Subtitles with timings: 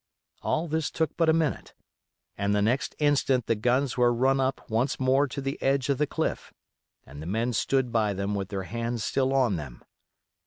[0.41, 1.75] All this took but a minute,
[2.35, 5.99] and the next instant the guns were run up once more to the edge of
[5.99, 6.51] the cliff;
[7.05, 9.83] and the men stood by them with their hands still on them.